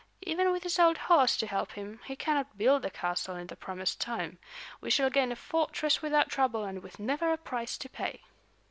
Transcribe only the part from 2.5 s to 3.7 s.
build the castle in the